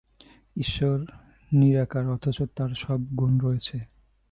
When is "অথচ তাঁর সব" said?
2.09-2.99